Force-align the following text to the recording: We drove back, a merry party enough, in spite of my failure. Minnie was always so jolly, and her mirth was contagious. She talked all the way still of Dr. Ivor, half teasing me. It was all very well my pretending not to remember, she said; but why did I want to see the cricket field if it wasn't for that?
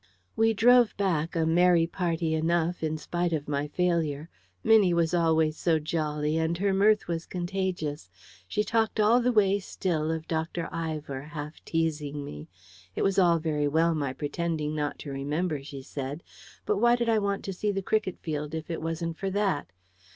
We 0.35 0.55
drove 0.55 0.97
back, 0.97 1.35
a 1.35 1.45
merry 1.45 1.85
party 1.85 2.33
enough, 2.33 2.81
in 2.81 2.97
spite 2.97 3.33
of 3.33 3.47
my 3.47 3.67
failure. 3.67 4.31
Minnie 4.63 4.95
was 4.95 5.13
always 5.13 5.57
so 5.57 5.77
jolly, 5.77 6.37
and 6.39 6.57
her 6.57 6.73
mirth 6.73 7.07
was 7.07 7.27
contagious. 7.27 8.09
She 8.47 8.63
talked 8.63 8.99
all 8.99 9.21
the 9.21 9.31
way 9.31 9.59
still 9.59 10.09
of 10.09 10.27
Dr. 10.27 10.67
Ivor, 10.71 11.21
half 11.21 11.63
teasing 11.65 12.25
me. 12.25 12.47
It 12.95 13.03
was 13.03 13.19
all 13.19 13.37
very 13.37 13.67
well 13.67 13.93
my 13.93 14.11
pretending 14.11 14.73
not 14.73 14.97
to 15.05 15.11
remember, 15.11 15.63
she 15.63 15.83
said; 15.83 16.23
but 16.65 16.77
why 16.77 16.95
did 16.95 17.07
I 17.07 17.19
want 17.19 17.43
to 17.43 17.53
see 17.53 17.71
the 17.71 17.83
cricket 17.83 18.17
field 18.17 18.55
if 18.55 18.71
it 18.71 18.81
wasn't 18.81 19.19
for 19.19 19.29
that? 19.29 19.67